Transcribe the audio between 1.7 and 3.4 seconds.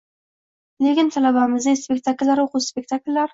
spektakllari— o‘quv spektakllar